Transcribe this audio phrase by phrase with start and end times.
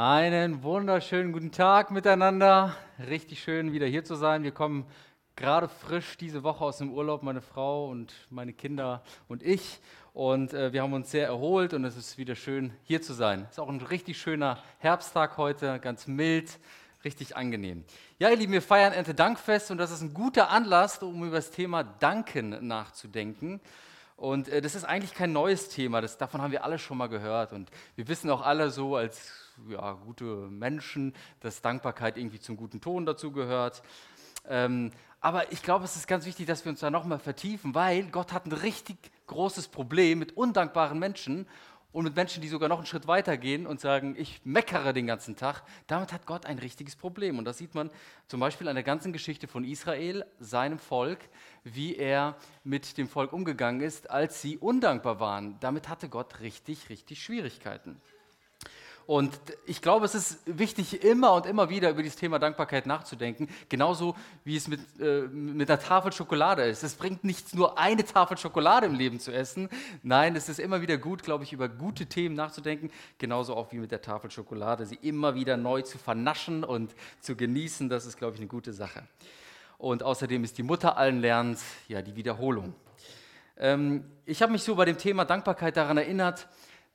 [0.00, 2.76] Einen wunderschönen guten Tag miteinander.
[3.08, 4.44] Richtig schön, wieder hier zu sein.
[4.44, 4.86] Wir kommen
[5.34, 9.80] gerade frisch diese Woche aus dem Urlaub, meine Frau und meine Kinder und ich.
[10.12, 13.46] Und äh, wir haben uns sehr erholt und es ist wieder schön, hier zu sein.
[13.46, 16.60] Es ist auch ein richtig schöner Herbsttag heute, ganz mild,
[17.02, 17.82] richtig angenehm.
[18.20, 21.50] Ja, ihr Lieben, wir feiern Erntedankfest und das ist ein guter Anlass, um über das
[21.50, 23.60] Thema Danken nachzudenken.
[24.16, 27.08] Und äh, das ist eigentlich kein neues Thema, das, davon haben wir alle schon mal
[27.08, 27.52] gehört.
[27.52, 32.80] Und wir wissen auch alle so als ja, gute Menschen, dass Dankbarkeit irgendwie zum guten
[32.80, 33.82] Ton dazu gehört.
[34.48, 38.04] Ähm, aber ich glaube, es ist ganz wichtig, dass wir uns da nochmal vertiefen, weil
[38.04, 38.96] Gott hat ein richtig
[39.26, 41.46] großes Problem mit undankbaren Menschen
[41.90, 45.06] und mit Menschen, die sogar noch einen Schritt weiter gehen und sagen, ich meckere den
[45.06, 47.38] ganzen Tag, damit hat Gott ein richtiges Problem.
[47.38, 47.90] Und das sieht man
[48.26, 51.18] zum Beispiel an der ganzen Geschichte von Israel, seinem Volk,
[51.64, 55.58] wie er mit dem Volk umgegangen ist, als sie undankbar waren.
[55.60, 58.00] Damit hatte Gott richtig, richtig Schwierigkeiten.
[59.08, 63.48] Und ich glaube, es ist wichtig, immer und immer wieder über dieses Thema Dankbarkeit nachzudenken.
[63.70, 66.82] Genauso wie es mit, äh, mit einer Tafel Schokolade ist.
[66.84, 69.70] Es bringt nichts, nur eine Tafel Schokolade im Leben zu essen.
[70.02, 72.90] Nein, es ist immer wieder gut, glaube ich, über gute Themen nachzudenken.
[73.16, 74.84] Genauso auch wie mit der Tafel Schokolade.
[74.84, 78.74] Sie immer wieder neu zu vernaschen und zu genießen, das ist, glaube ich, eine gute
[78.74, 79.04] Sache.
[79.78, 82.74] Und außerdem ist die Mutter allen Lernens ja die Wiederholung.
[83.56, 86.46] Ähm, ich habe mich so bei dem Thema Dankbarkeit daran erinnert,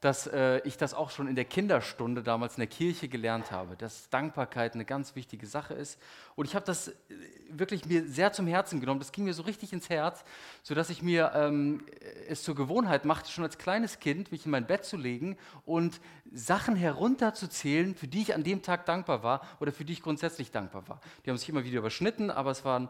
[0.03, 3.77] dass äh, ich das auch schon in der Kinderstunde damals in der Kirche gelernt habe,
[3.77, 5.97] dass Dankbarkeit eine ganz wichtige Sache ist.
[6.35, 6.93] Und ich habe das äh,
[7.47, 8.99] wirklich mir sehr zum Herzen genommen.
[8.99, 10.25] Das ging mir so richtig ins Herz,
[10.61, 11.85] sodass ich mir ähm,
[12.27, 16.01] es zur Gewohnheit machte, schon als kleines Kind mich in mein Bett zu legen und
[16.33, 20.51] Sachen herunterzuzählen, für die ich an dem Tag dankbar war oder für die ich grundsätzlich
[20.51, 20.99] dankbar war.
[21.25, 22.89] Die haben sich immer wieder überschnitten, aber es waren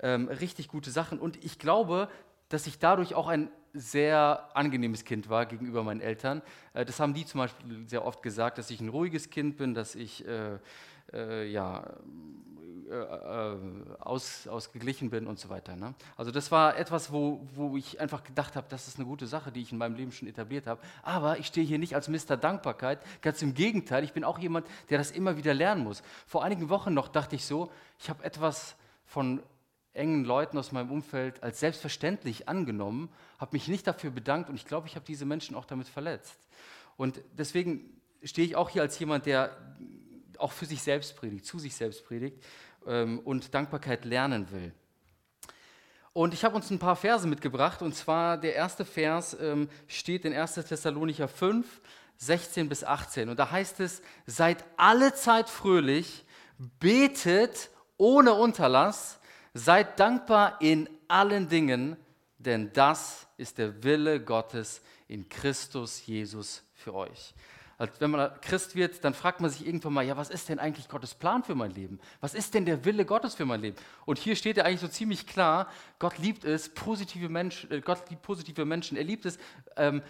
[0.00, 1.18] ähm, richtig gute Sachen.
[1.18, 2.08] Und ich glaube,
[2.48, 6.40] dass ich dadurch auch ein sehr angenehmes Kind war gegenüber meinen Eltern.
[6.72, 9.74] Äh, das haben die zum Beispiel sehr oft gesagt, dass ich ein ruhiges Kind bin,
[9.74, 10.58] dass ich äh,
[11.12, 11.84] äh, ja,
[12.90, 13.56] äh, äh,
[14.00, 15.74] aus, ausgeglichen bin und so weiter.
[15.74, 15.94] Ne?
[16.16, 19.50] Also das war etwas, wo, wo ich einfach gedacht habe, das ist eine gute Sache,
[19.50, 20.80] die ich in meinem Leben schon etabliert habe.
[21.02, 22.36] Aber ich stehe hier nicht als Mr.
[22.36, 26.02] Dankbarkeit, ganz im Gegenteil, ich bin auch jemand, der das immer wieder lernen muss.
[26.26, 28.76] Vor einigen Wochen noch dachte ich so, ich habe etwas
[29.06, 29.42] von
[29.94, 34.66] engen Leuten aus meinem Umfeld als selbstverständlich angenommen, habe mich nicht dafür bedankt und ich
[34.66, 36.36] glaube, ich habe diese Menschen auch damit verletzt.
[36.96, 39.56] Und deswegen stehe ich auch hier als jemand, der
[40.38, 42.44] auch für sich selbst predigt, zu sich selbst predigt
[42.86, 44.72] ähm, und Dankbarkeit lernen will.
[46.12, 50.24] Und ich habe uns ein paar Verse mitgebracht und zwar der erste Vers ähm, steht
[50.24, 50.54] in 1.
[50.54, 51.80] Thessalonicher 5,
[52.18, 56.24] 16 bis 18 und da heißt es, seid alle Zeit fröhlich,
[56.78, 59.18] betet ohne Unterlass,
[59.54, 61.96] Seid dankbar in allen Dingen,
[62.38, 67.34] denn das ist der Wille Gottes in Christus Jesus für euch.
[67.78, 70.58] Also wenn man Christ wird, dann fragt man sich irgendwann mal, ja, was ist denn
[70.58, 71.98] eigentlich Gottes Plan für mein Leben?
[72.20, 73.76] Was ist denn der Wille Gottes für mein Leben?
[74.06, 78.08] Und hier steht ja eigentlich so ziemlich klar, Gott liebt es, positive Menschen, äh, Gott
[78.10, 78.96] liebt positive Menschen.
[78.96, 79.38] Er liebt es,
[79.76, 80.02] ähm,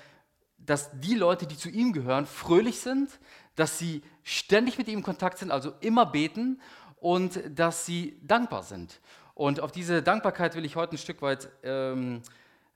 [0.59, 3.19] dass die Leute, die zu ihm gehören, fröhlich sind,
[3.56, 6.60] dass sie ständig mit ihm in Kontakt sind, also immer beten
[6.97, 9.00] und dass sie dankbar sind.
[9.34, 12.22] Und auf diese Dankbarkeit will ich heute ein Stück weit ähm,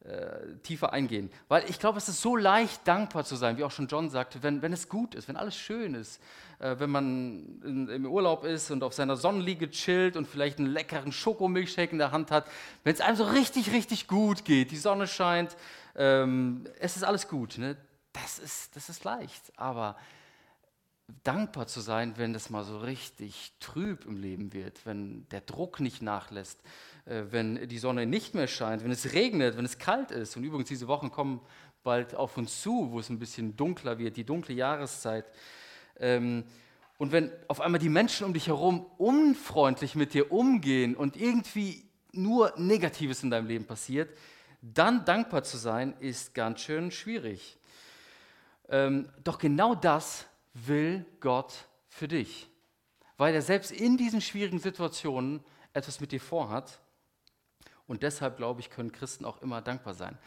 [0.05, 1.31] äh, tiefer eingehen.
[1.49, 4.43] Weil ich glaube, es ist so leicht, dankbar zu sein, wie auch schon John sagte,
[4.43, 6.21] wenn, wenn es gut ist, wenn alles schön ist,
[6.59, 10.69] äh, wenn man in, im Urlaub ist und auf seiner Sonnenliege chillt und vielleicht einen
[10.69, 12.47] leckeren Schokomilchshake in der Hand hat,
[12.85, 15.57] wenn es einem so richtig, richtig gut geht, die Sonne scheint,
[15.95, 17.59] ähm, es ist alles gut.
[17.59, 17.77] Ne?
[18.13, 19.53] Das, ist, das ist leicht.
[19.57, 19.97] Aber
[21.25, 25.81] dankbar zu sein, wenn das mal so richtig trüb im Leben wird, wenn der Druck
[25.81, 26.61] nicht nachlässt,
[27.07, 30.37] äh, wenn die Sonne nicht mehr scheint, wenn es regnet, wenn es kalt ist.
[30.37, 31.41] Und übrigens, diese Wochen kommen
[31.83, 35.25] bald auf uns zu, wo es ein bisschen dunkler wird, die dunkle Jahreszeit.
[35.99, 36.45] Ähm,
[36.99, 41.89] und wenn auf einmal die Menschen um dich herum unfreundlich mit dir umgehen und irgendwie
[42.13, 44.11] nur Negatives in deinem Leben passiert,
[44.61, 47.57] dann dankbar zu sein, ist ganz schön schwierig.
[48.69, 50.27] Ähm, doch genau das
[50.67, 52.49] will Gott für dich,
[53.17, 56.81] weil er selbst in diesen schwierigen Situationen etwas mit dir vorhat.
[57.87, 60.19] Und deshalb, glaube ich, können Christen auch immer dankbar sein.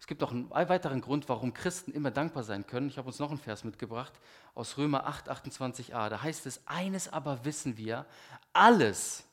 [0.00, 2.88] Es gibt auch einen weiteren Grund, warum Christen immer dankbar sein können.
[2.88, 4.12] Ich habe uns noch einen Vers mitgebracht
[4.54, 6.08] aus Römer 8, 28a.
[6.08, 8.06] Da heißt es, eines aber wissen wir,
[8.52, 9.24] alles,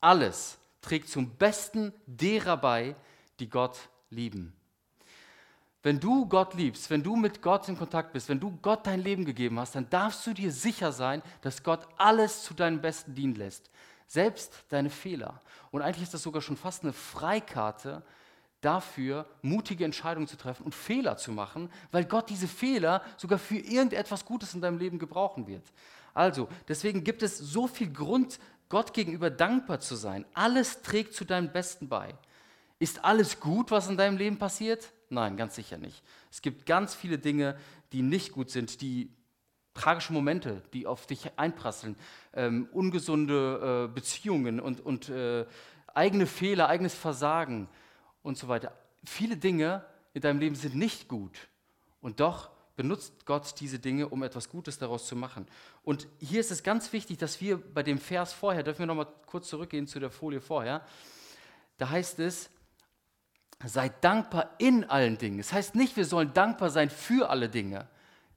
[0.00, 2.96] alles trägt zum Besten derer bei,
[3.40, 4.55] die Gott lieben.
[5.86, 9.04] Wenn du Gott liebst, wenn du mit Gott in Kontakt bist, wenn du Gott dein
[9.04, 13.14] Leben gegeben hast, dann darfst du dir sicher sein, dass Gott alles zu deinem Besten
[13.14, 13.70] dienen lässt.
[14.08, 15.40] Selbst deine Fehler.
[15.70, 18.02] Und eigentlich ist das sogar schon fast eine Freikarte,
[18.60, 23.58] dafür, mutige Entscheidungen zu treffen und Fehler zu machen, weil Gott diese Fehler sogar für
[23.58, 25.72] irgendetwas Gutes in deinem Leben gebrauchen wird.
[26.14, 30.24] Also, deswegen gibt es so viel Grund, Gott gegenüber dankbar zu sein.
[30.34, 32.12] Alles trägt zu deinem Besten bei.
[32.80, 34.90] Ist alles gut, was in deinem Leben passiert?
[35.08, 36.02] Nein, ganz sicher nicht.
[36.30, 37.56] Es gibt ganz viele Dinge,
[37.92, 39.10] die nicht gut sind, die
[39.74, 41.96] tragische Momente, die auf dich einprasseln,
[42.32, 45.46] ähm, ungesunde äh, Beziehungen und, und äh,
[45.94, 47.68] eigene Fehler, eigenes Versagen
[48.22, 48.72] und so weiter.
[49.04, 51.48] Viele Dinge in deinem Leben sind nicht gut.
[52.00, 55.46] Und doch benutzt Gott diese Dinge, um etwas Gutes daraus zu machen.
[55.82, 59.08] Und hier ist es ganz wichtig, dass wir bei dem Vers vorher, dürfen wir nochmal
[59.26, 60.86] kurz zurückgehen zu der Folie vorher,
[61.78, 62.50] da heißt es,
[63.64, 65.38] seid dankbar in allen Dingen.
[65.38, 67.88] Das heißt nicht, wir sollen dankbar sein für alle Dinge.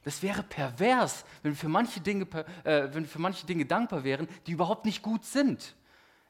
[0.03, 2.25] Das wäre pervers, wenn wir für manche Dinge,
[2.63, 5.75] äh, wenn für manche Dinge dankbar wären, die überhaupt nicht gut sind.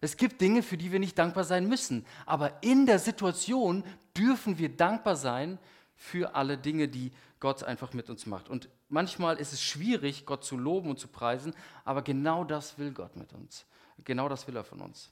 [0.02, 2.06] Es gibt Dinge, für die wir nicht dankbar sein müssen.
[2.26, 3.84] Aber in der Situation
[4.18, 5.60] dürfen wir dankbar sein
[5.96, 8.50] für alle Dinge, die Gott einfach mit uns macht.
[8.50, 11.54] Und manchmal ist es schwierig, Gott zu loben und zu preisen,
[11.86, 13.66] aber genau das will Gott mit uns.
[14.04, 15.12] Genau das will er von uns.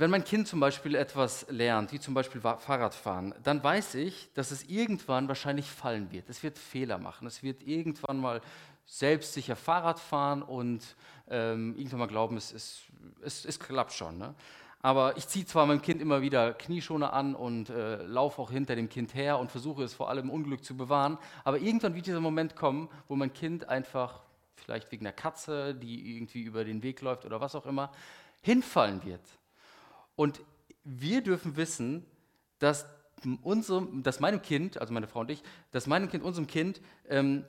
[0.00, 4.52] Wenn mein Kind zum Beispiel etwas lernt, wie zum Beispiel Fahrradfahren, dann weiß ich, dass
[4.52, 6.30] es irgendwann wahrscheinlich fallen wird.
[6.30, 7.26] Es wird Fehler machen.
[7.26, 8.40] Es wird irgendwann mal
[8.86, 10.94] selbstsicher Fahrrad fahren und
[11.28, 12.82] ähm, irgendwann mal glauben, es, es,
[13.22, 14.18] es, es klappt schon.
[14.18, 14.36] Ne?
[14.82, 18.76] Aber ich ziehe zwar meinem Kind immer wieder Knieschoner an und äh, laufe auch hinter
[18.76, 21.18] dem Kind her und versuche es vor allem Unglück zu bewahren.
[21.42, 24.22] Aber irgendwann wird dieser Moment kommen, wo mein Kind einfach,
[24.54, 27.90] vielleicht wegen einer Katze, die irgendwie über den Weg läuft oder was auch immer,
[28.42, 29.22] hinfallen wird.
[30.18, 30.40] Und
[30.82, 32.04] wir dürfen wissen,
[32.58, 32.86] dass,
[33.42, 37.44] unserem, dass meinem Kind, also meine Frau und ich, dass meinem Kind, unserem Kind, ähm,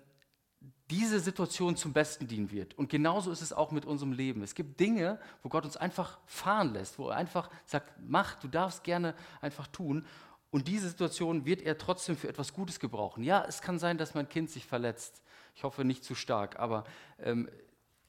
[0.91, 2.77] diese Situation zum Besten dienen wird.
[2.77, 4.43] Und genauso ist es auch mit unserem Leben.
[4.43, 8.47] Es gibt Dinge, wo Gott uns einfach fahren lässt, wo er einfach sagt, mach, du
[8.47, 10.05] darfst gerne einfach tun.
[10.51, 13.23] Und diese Situation wird er trotzdem für etwas Gutes gebrauchen.
[13.23, 15.23] Ja, es kann sein, dass mein Kind sich verletzt.
[15.55, 16.83] Ich hoffe nicht zu stark, aber
[17.17, 17.49] ähm,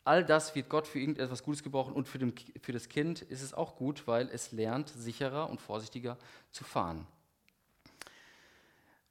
[0.04, 2.32] All das wird Gott für irgendetwas Gutes gebrauchen und für, den,
[2.62, 6.16] für das Kind ist es auch gut, weil es lernt, sicherer und vorsichtiger
[6.52, 7.06] zu fahren.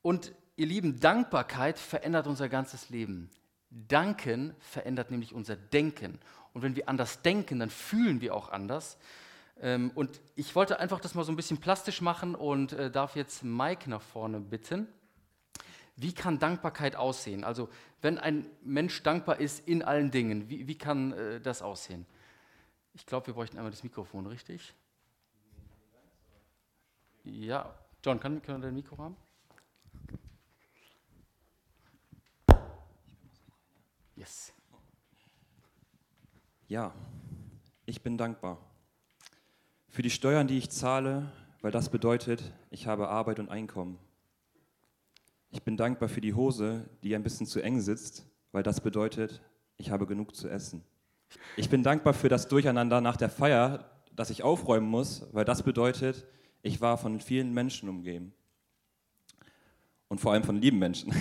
[0.02, 3.30] Und ihr Lieben, Dankbarkeit verändert unser ganzes Leben.
[3.70, 6.20] Danken verändert nämlich unser Denken.
[6.54, 8.98] Und wenn wir anders denken, dann fühlen wir auch anders.
[9.62, 13.16] Ähm, und ich wollte einfach das mal so ein bisschen plastisch machen und äh, darf
[13.16, 14.88] jetzt Mike nach vorne bitten.
[16.02, 17.44] Wie kann Dankbarkeit aussehen?
[17.44, 17.68] Also
[18.02, 22.06] wenn ein Mensch dankbar ist in allen Dingen, wie, wie kann äh, das aussehen?
[22.94, 24.74] Ich glaube, wir bräuchten einmal das Mikrofon, richtig?
[27.26, 29.18] Ja, John, kann, können wir dein Mikro haben?
[34.16, 34.54] Yes.
[36.70, 36.94] Ja,
[37.86, 38.58] ich bin dankbar.
[39.90, 41.30] Für die Steuern, die ich zahle,
[41.62, 44.00] weil das bedeutet, ich habe Arbeit und Einkommen.
[45.52, 49.42] Ich bin dankbar für die Hose, die ein bisschen zu eng sitzt, weil das bedeutet,
[49.78, 50.84] ich habe genug zu essen.
[51.58, 55.64] Ich bin dankbar für das Durcheinander nach der Feier, das ich aufräumen muss, weil das
[55.64, 56.26] bedeutet,
[56.62, 58.34] ich war von vielen Menschen umgeben.
[60.08, 61.14] Und vor allem von lieben Menschen.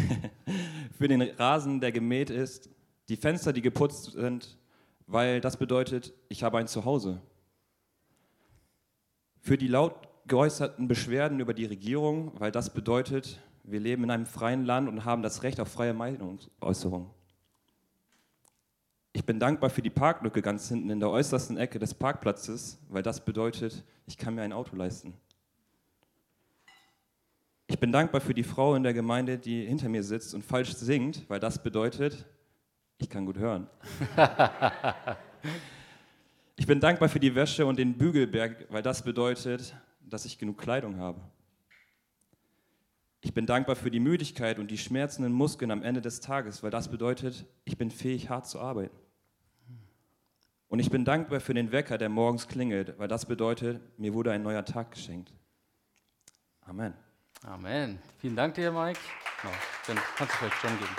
[0.98, 2.70] für den Rasen, der gemäht ist,
[3.08, 4.58] die Fenster, die geputzt sind,
[5.06, 7.22] weil das bedeutet, ich habe ein Zuhause.
[9.40, 9.94] Für die laut
[10.26, 15.04] geäußerten Beschwerden über die Regierung, weil das bedeutet, wir leben in einem freien Land und
[15.04, 17.10] haben das Recht auf freie Meinungsäußerung.
[19.12, 23.02] Ich bin dankbar für die Parklücke ganz hinten in der äußersten Ecke des Parkplatzes, weil
[23.02, 25.14] das bedeutet, ich kann mir ein Auto leisten.
[27.66, 30.72] Ich bin dankbar für die Frau in der Gemeinde, die hinter mir sitzt und falsch
[30.74, 32.26] singt, weil das bedeutet,
[32.96, 33.68] ich kann gut hören.
[36.56, 40.58] ich bin dankbar für die Wäsche und den Bügelberg, weil das bedeutet, dass ich genug
[40.58, 41.20] Kleidung habe.
[43.20, 46.70] Ich bin dankbar für die Müdigkeit und die schmerzenden Muskeln am Ende des Tages, weil
[46.70, 48.96] das bedeutet, ich bin fähig, hart zu arbeiten.
[50.68, 54.32] Und ich bin dankbar für den Wecker, der morgens klingelt, weil das bedeutet, mir wurde
[54.32, 55.32] ein neuer Tag geschenkt.
[56.60, 56.94] Amen.
[57.42, 57.98] Amen.
[58.18, 59.00] Vielen Dank dir, Mike.
[59.44, 59.48] Oh,
[59.86, 60.96] dann kannst du vielleicht John geben.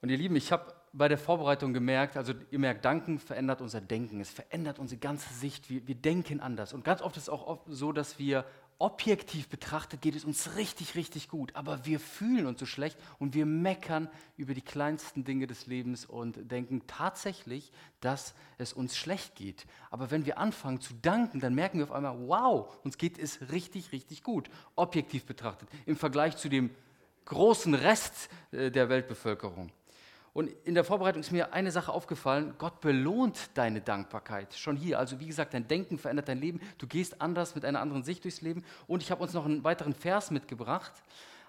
[0.00, 3.80] Und ihr Lieben, ich habe bei der Vorbereitung gemerkt, also ihr merkt, Danken verändert unser
[3.80, 6.72] Denken, es verändert unsere ganze Sicht, wir, wir denken anders.
[6.72, 8.44] Und ganz oft ist es auch so, dass wir
[8.78, 13.34] objektiv betrachtet geht es uns richtig, richtig gut, aber wir fühlen uns so schlecht und
[13.34, 19.36] wir meckern über die kleinsten Dinge des Lebens und denken tatsächlich, dass es uns schlecht
[19.36, 19.66] geht.
[19.90, 23.50] Aber wenn wir anfangen zu danken, dann merken wir auf einmal, wow, uns geht es
[23.52, 26.70] richtig, richtig gut, objektiv betrachtet, im Vergleich zu dem
[27.26, 29.70] großen Rest äh, der Weltbevölkerung.
[30.34, 34.52] Und in der Vorbereitung ist mir eine Sache aufgefallen, Gott belohnt deine Dankbarkeit.
[34.54, 37.80] Schon hier, also wie gesagt, dein Denken verändert dein Leben, du gehst anders mit einer
[37.80, 38.64] anderen Sicht durchs Leben.
[38.88, 40.92] Und ich habe uns noch einen weiteren Vers mitgebracht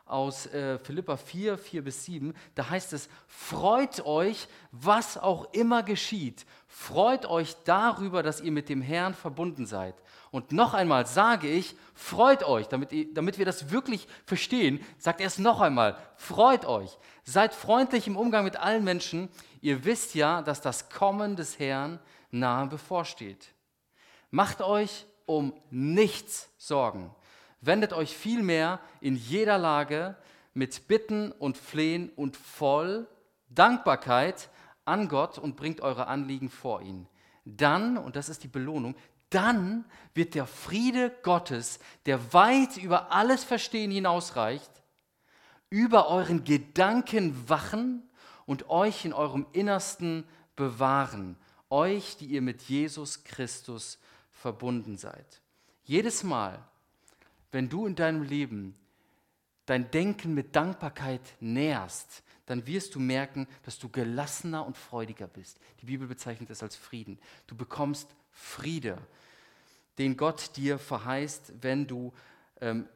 [0.05, 2.33] aus äh, Philippa 4, 4 bis 7.
[2.53, 6.45] Da heißt es, freut euch, was auch immer geschieht.
[6.67, 9.95] Freut euch darüber, dass ihr mit dem Herrn verbunden seid.
[10.29, 15.27] Und noch einmal sage ich, freut euch, damit, damit wir das wirklich verstehen, sagt er
[15.27, 16.97] es noch einmal, freut euch.
[17.23, 19.29] Seid freundlich im Umgang mit allen Menschen.
[19.61, 23.53] Ihr wisst ja, dass das Kommen des Herrn nahe bevorsteht.
[24.29, 27.15] Macht euch um nichts Sorgen
[27.65, 30.15] wendet euch vielmehr in jeder Lage
[30.53, 33.07] mit Bitten und Flehen und voll
[33.49, 34.49] Dankbarkeit
[34.85, 37.07] an Gott und bringt eure Anliegen vor ihn.
[37.43, 38.95] Dann, und das ist die Belohnung,
[39.29, 44.71] dann wird der Friede Gottes, der weit über alles Verstehen hinausreicht,
[45.69, 48.07] über euren Gedanken wachen
[48.45, 51.37] und euch in eurem Innersten bewahren,
[51.69, 53.99] euch, die ihr mit Jesus Christus
[54.31, 55.41] verbunden seid.
[55.83, 56.59] Jedes Mal,
[57.55, 58.75] wenn du in deinem Leben
[59.65, 65.57] dein Denken mit Dankbarkeit nährst, dann wirst du merken, dass du gelassener und freudiger bist.
[65.79, 67.17] Die Bibel bezeichnet es als Frieden.
[67.47, 68.97] Du bekommst Friede,
[69.97, 72.11] den Gott dir verheißt, wenn du
[72.59, 72.89] ähm,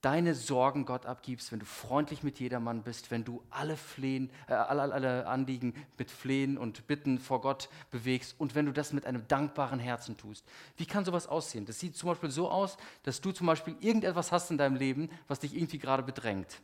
[0.00, 4.52] deine Sorgen Gott abgibst, wenn du freundlich mit jedermann bist, wenn du alle, Flehen, äh,
[4.52, 9.06] alle, alle Anliegen mit Flehen und Bitten vor Gott bewegst und wenn du das mit
[9.06, 10.44] einem dankbaren Herzen tust.
[10.76, 11.66] Wie kann sowas aussehen?
[11.66, 15.10] Das sieht zum Beispiel so aus, dass du zum Beispiel irgendetwas hast in deinem Leben,
[15.26, 16.60] was dich irgendwie gerade bedrängt.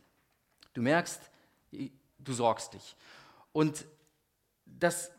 [0.73, 1.21] Du merkst,
[1.71, 2.95] du sorgst dich.
[3.51, 3.85] Und
[4.65, 5.11] das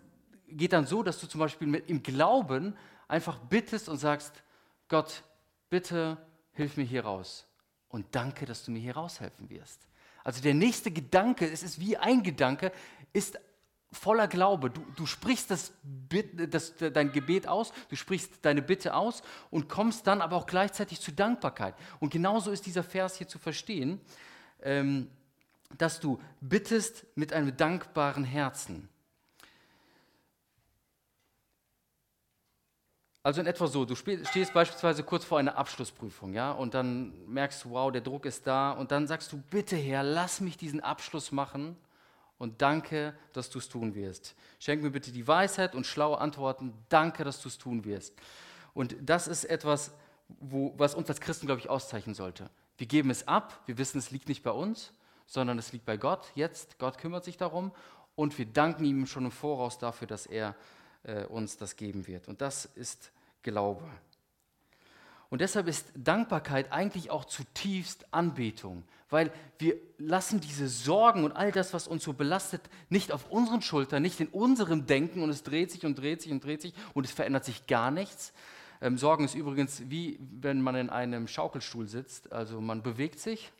[0.48, 2.76] geht dann so, dass du zum Beispiel mit, im Glauben
[3.08, 4.42] einfach bittest und sagst,
[4.88, 5.22] Gott,
[5.68, 6.16] bitte
[6.52, 7.45] hilf mir hier raus
[7.96, 9.80] und danke, dass du mir hier raushelfen wirst.
[10.22, 12.70] Also der nächste Gedanke, es ist wie ein Gedanke,
[13.14, 13.38] ist
[13.90, 14.68] voller Glaube.
[14.68, 15.72] Du, du sprichst das,
[16.50, 21.00] das, dein Gebet aus, du sprichst deine Bitte aus und kommst dann aber auch gleichzeitig
[21.00, 21.74] zu Dankbarkeit.
[21.98, 23.98] Und genauso ist dieser Vers hier zu verstehen,
[24.62, 25.10] ähm,
[25.78, 28.90] dass du bittest mit einem dankbaren Herzen.
[33.26, 37.64] Also in etwa so, du stehst beispielsweise kurz vor einer Abschlussprüfung, ja, und dann merkst
[37.64, 40.78] du, wow, der Druck ist da, und dann sagst du, bitte Herr, lass mich diesen
[40.78, 41.76] Abschluss machen
[42.38, 44.36] und danke, dass du es tun wirst.
[44.60, 48.14] Schenk mir bitte die Weisheit und schlaue Antworten, danke, dass du es tun wirst.
[48.74, 49.90] Und das ist etwas,
[50.28, 52.48] wo, was uns als Christen, glaube ich, auszeichnen sollte.
[52.78, 54.92] Wir geben es ab, wir wissen, es liegt nicht bei uns,
[55.26, 56.30] sondern es liegt bei Gott.
[56.36, 57.72] Jetzt, Gott kümmert sich darum
[58.14, 60.54] und wir danken ihm schon im Voraus dafür, dass er
[61.02, 62.28] äh, uns das geben wird.
[62.28, 63.10] Und das ist
[63.46, 63.84] Glaube.
[65.28, 71.52] Und deshalb ist Dankbarkeit eigentlich auch zutiefst Anbetung, weil wir lassen diese Sorgen und all
[71.52, 75.42] das, was uns so belastet, nicht auf unseren Schultern, nicht in unserem Denken und es
[75.42, 78.32] dreht sich und dreht sich und dreht sich und es verändert sich gar nichts.
[78.80, 83.52] Ähm, Sorgen ist übrigens wie wenn man in einem Schaukelstuhl sitzt, also man bewegt sich,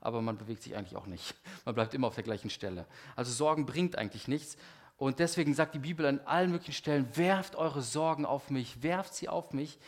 [0.00, 1.34] aber man bewegt sich eigentlich auch nicht.
[1.64, 2.86] Man bleibt immer auf der gleichen Stelle.
[3.16, 4.56] Also Sorgen bringt eigentlich nichts,
[4.98, 9.14] und deswegen sagt die Bibel an allen möglichen Stellen, werft eure Sorgen auf mich, werft
[9.14, 9.78] sie auf mich,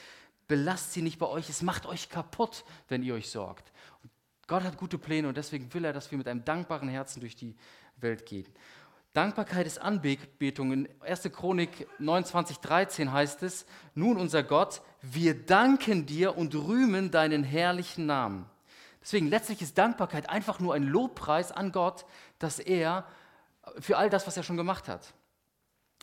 [0.47, 3.73] belasst sie nicht bei euch, es macht euch kaputt, wenn ihr euch sorgt.
[4.03, 4.11] Und
[4.47, 7.35] Gott hat gute Pläne und deswegen will er, dass wir mit einem dankbaren Herzen durch
[7.35, 7.57] die
[7.97, 8.47] Welt gehen.
[9.13, 10.73] Dankbarkeit ist Anbetung.
[10.73, 11.23] In 1.
[11.33, 18.07] Chronik 29, 13 heißt es, nun unser Gott, wir danken dir und rühmen deinen herrlichen
[18.07, 18.47] Namen.
[19.03, 22.05] Deswegen letztlich ist Dankbarkeit einfach nur ein Lobpreis an Gott,
[22.39, 23.05] dass er
[23.79, 25.13] für all das, was er schon gemacht hat.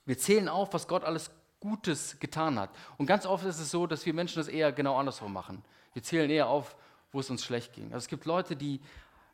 [0.05, 2.69] Wir zählen auf, was Gott alles Gutes getan hat.
[2.97, 5.63] Und ganz oft ist es so, dass wir Menschen das eher genau andersrum machen.
[5.93, 6.75] Wir zählen eher auf,
[7.11, 7.85] wo es uns schlecht ging.
[7.85, 8.79] Also es gibt Leute, die,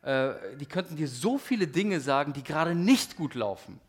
[0.01, 3.79] äh, die könnten dir so viele Dinge sagen, die gerade nicht gut laufen.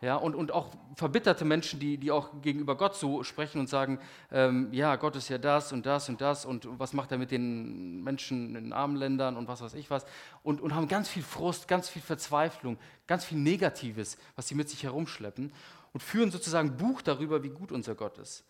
[0.00, 3.98] Ja, und, und auch verbitterte Menschen, die, die auch gegenüber Gott so sprechen und sagen,
[4.30, 7.32] ähm, ja, Gott ist ja das und das und das und was macht er mit
[7.32, 10.06] den Menschen in armen Ländern und was weiß ich was.
[10.44, 12.78] Und, und haben ganz viel Frust, ganz viel Verzweiflung,
[13.08, 15.52] ganz viel Negatives, was sie mit sich herumschleppen
[15.92, 18.44] und führen sozusagen Buch darüber, wie gut unser Gott ist.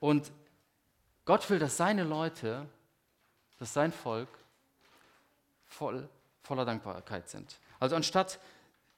[0.00, 0.32] Und
[1.24, 2.66] Gott will, dass seine Leute,
[3.60, 4.28] dass sein Volk
[5.66, 6.08] voll,
[6.42, 7.60] voller Dankbarkeit sind.
[7.78, 8.40] Also anstatt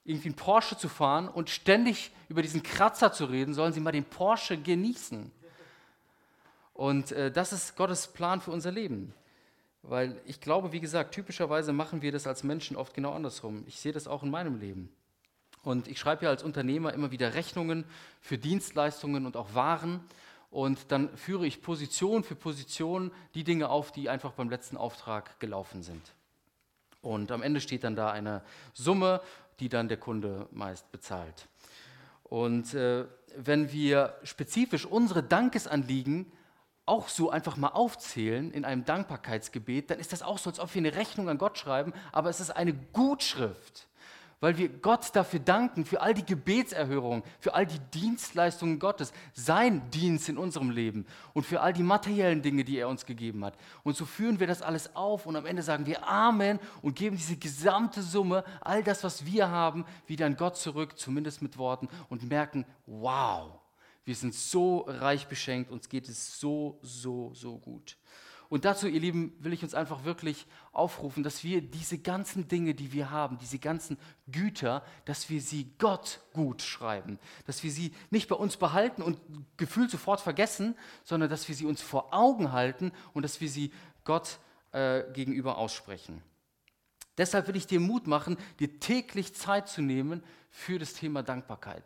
[0.09, 3.93] irgendwie einen Porsche zu fahren und ständig über diesen Kratzer zu reden, sollen sie mal
[3.93, 5.31] den Porsche genießen.
[6.73, 9.13] Und äh, das ist Gottes Plan für unser Leben.
[9.83, 13.65] Weil ich glaube, wie gesagt, typischerweise machen wir das als Menschen oft genau andersrum.
[13.67, 14.89] Ich sehe das auch in meinem Leben.
[15.63, 17.85] Und ich schreibe ja als Unternehmer immer wieder Rechnungen
[18.23, 20.01] für Dienstleistungen und auch Waren.
[20.51, 25.39] Und dann führe ich Position für Position die Dinge auf, die einfach beim letzten Auftrag
[25.39, 26.15] gelaufen sind.
[27.01, 28.43] Und am Ende steht dann da eine
[28.75, 29.21] Summe,
[29.61, 31.49] die dann der Kunde meist bezahlt.
[32.25, 33.05] Und äh,
[33.37, 36.31] wenn wir spezifisch unsere Dankesanliegen
[36.87, 40.75] auch so einfach mal aufzählen in einem Dankbarkeitsgebet, dann ist das auch so, als ob
[40.75, 43.88] wir eine Rechnung an Gott schreiben, aber es ist eine Gutschrift
[44.41, 49.91] weil wir Gott dafür danken, für all die Gebetserhörungen, für all die Dienstleistungen Gottes, sein
[49.91, 53.57] Dienst in unserem Leben und für all die materiellen Dinge, die er uns gegeben hat.
[53.83, 57.17] Und so führen wir das alles auf und am Ende sagen wir Amen und geben
[57.17, 61.89] diese gesamte Summe, all das, was wir haben, wieder an Gott zurück, zumindest mit Worten
[62.09, 63.59] und merken, wow,
[64.05, 67.99] wir sind so reich beschenkt, uns geht es so, so, so gut.
[68.49, 72.75] Und dazu, ihr Lieben, will ich uns einfach wirklich aufrufen, dass wir diese ganzen Dinge,
[72.75, 77.19] die wir haben, diese ganzen Güter, dass wir sie Gott gut schreiben.
[77.47, 79.21] Dass wir sie nicht bei uns behalten und
[79.59, 83.71] gefühlt sofort vergessen, sondern dass wir sie uns vor Augen halten und dass wir sie
[84.05, 84.39] Gott
[84.73, 86.23] äh, gegenüber aussprechen.
[87.19, 91.85] Deshalb will ich dir Mut machen, dir täglich Zeit zu nehmen für das Thema Dankbarkeit.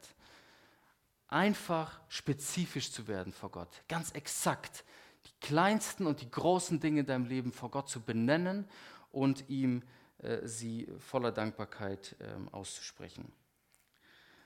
[1.27, 4.85] Einfach spezifisch zu werden vor Gott, ganz exakt
[5.27, 8.69] die kleinsten und die großen Dinge in deinem Leben vor Gott zu benennen
[9.11, 9.83] und ihm
[10.19, 13.33] äh, sie voller Dankbarkeit äh, auszusprechen.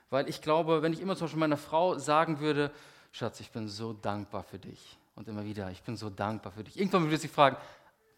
[0.09, 2.71] Weil ich glaube, wenn ich immer zum Beispiel meiner Frau sagen würde,
[3.11, 4.97] Schatz, ich bin so dankbar für dich.
[5.15, 6.77] Und immer wieder, ich bin so dankbar für dich.
[6.77, 7.57] Irgendwann würde sie fragen,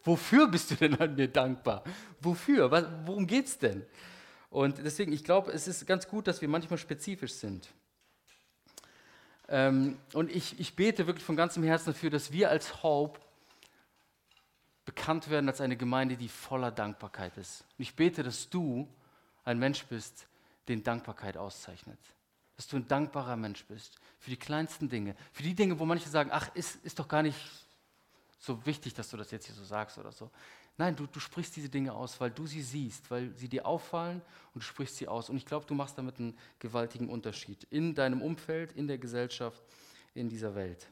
[0.04, 1.84] wofür bist du denn an mir dankbar?
[2.20, 2.70] Wofür?
[2.70, 3.86] Was, worum geht es denn?
[4.50, 7.70] Und deswegen, ich glaube, es ist ganz gut, dass wir manchmal spezifisch sind.
[9.50, 13.20] Ähm, und ich, ich bete wirklich von ganzem Herzen dafür, dass wir als Hope
[14.86, 17.62] bekannt werden als eine Gemeinde, die voller Dankbarkeit ist.
[17.77, 18.88] Und ich bete, dass du
[19.44, 20.27] ein Mensch bist,
[20.68, 22.00] den Dankbarkeit auszeichnet.
[22.56, 25.15] Dass du ein dankbarer Mensch bist für die kleinsten Dinge.
[25.32, 27.39] Für die Dinge, wo manche sagen, ach, ist, ist doch gar nicht
[28.39, 30.31] so wichtig, dass du das jetzt hier so sagst oder so.
[30.77, 34.22] Nein, du, du sprichst diese Dinge aus, weil du sie siehst, weil sie dir auffallen
[34.53, 35.29] und du sprichst sie aus.
[35.29, 39.62] Und ich glaube, du machst damit einen gewaltigen Unterschied in deinem Umfeld, in der Gesellschaft,
[40.13, 40.88] in dieser Welt.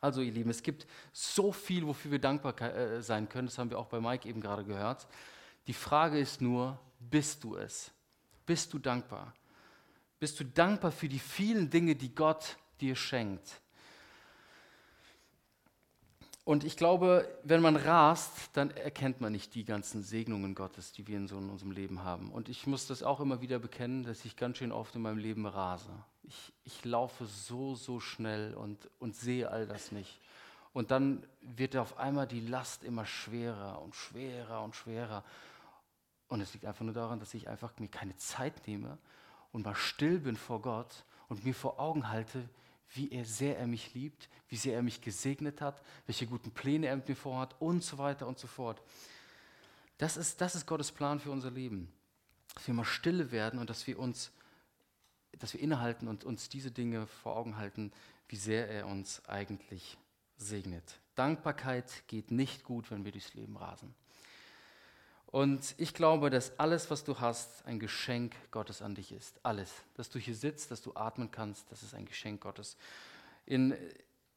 [0.00, 3.46] Also ihr Lieben, es gibt so viel, wofür wir dankbar äh, sein können.
[3.46, 5.06] Das haben wir auch bei Mike eben gerade gehört.
[5.68, 7.92] Die Frage ist nur, bist du es?
[8.44, 9.32] Bist du dankbar?
[10.18, 13.61] Bist du dankbar für die vielen Dinge, die Gott dir schenkt?
[16.44, 21.06] Und ich glaube, wenn man rast, dann erkennt man nicht die ganzen Segnungen Gottes, die
[21.06, 22.32] wir in so in unserem Leben haben.
[22.32, 25.18] Und ich muss das auch immer wieder bekennen, dass ich ganz schön oft in meinem
[25.18, 25.92] Leben rase.
[26.24, 30.20] Ich, ich laufe so, so schnell und, und sehe all das nicht.
[30.72, 35.22] Und dann wird auf einmal die Last immer schwerer und schwerer und schwerer.
[36.28, 38.98] Und es liegt einfach nur daran, dass ich einfach mir keine Zeit nehme
[39.52, 42.48] und mal still bin vor Gott und mir vor Augen halte,
[42.94, 46.88] wie er sehr er mich liebt, wie sehr er mich gesegnet hat, welche guten Pläne
[46.88, 48.82] er mit mir vorhat und so weiter und so fort.
[49.98, 51.92] Das ist, das ist Gottes Plan für unser Leben.
[52.54, 54.32] Dass wir mal stille werden und dass wir uns,
[55.38, 57.92] dass wir innehalten und uns diese Dinge vor Augen halten,
[58.28, 59.96] wie sehr er uns eigentlich
[60.36, 61.00] segnet.
[61.14, 63.94] Dankbarkeit geht nicht gut, wenn wir durchs Leben rasen.
[65.32, 69.40] Und ich glaube, dass alles, was du hast, ein Geschenk Gottes an dich ist.
[69.42, 69.72] Alles.
[69.94, 72.76] Dass du hier sitzt, dass du atmen kannst, das ist ein Geschenk Gottes.
[73.46, 73.74] In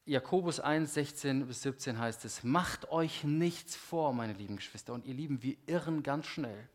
[0.05, 4.93] Jakobus 1, 16 bis 17 heißt es, macht euch nichts vor, meine lieben Geschwister.
[4.93, 6.69] Und ihr Lieben, wir irren ganz schnell.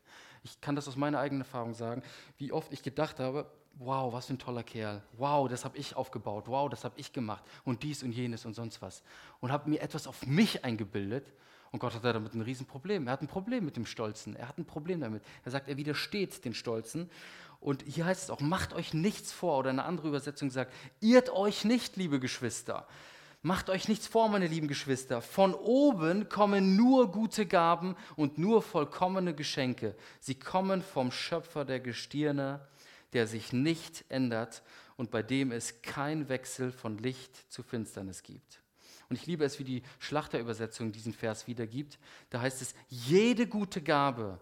[0.45, 2.03] Ich kann das aus meiner eigenen Erfahrung sagen,
[2.37, 5.03] wie oft ich gedacht habe, wow, was für ein toller Kerl.
[5.17, 6.45] Wow, das habe ich aufgebaut.
[6.47, 7.43] Wow, das habe ich gemacht.
[7.65, 9.03] Und dies und jenes und sonst was.
[9.41, 11.33] Und habe mir etwas auf mich eingebildet
[11.73, 13.07] und Gott hat damit ein Riesenproblem.
[13.07, 14.35] Er hat ein Problem mit dem Stolzen.
[14.35, 15.23] Er hat ein Problem damit.
[15.45, 17.09] Er sagt, er widersteht den Stolzen.
[17.61, 19.59] Und hier heißt es auch, macht euch nichts vor.
[19.59, 22.89] Oder eine andere Übersetzung sagt, irrt euch nicht, liebe Geschwister.
[23.43, 25.23] Macht euch nichts vor, meine lieben Geschwister.
[25.23, 29.95] Von oben kommen nur gute Gaben und nur vollkommene Geschenke.
[30.19, 32.67] Sie kommen vom Schöpfer der Gestirne,
[33.13, 34.63] der sich nicht ändert
[34.97, 38.61] und bei dem es kein Wechsel von Licht zu Finsternis gibt.
[39.11, 41.99] Und ich liebe es, wie die Schlachterübersetzung diesen Vers wiedergibt.
[42.31, 44.39] Da heißt es, jede gute Gabe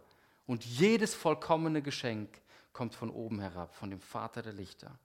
[0.46, 2.40] und jedes vollkommene Geschenk
[2.74, 4.98] kommt von oben herab, von dem Vater der Lichter.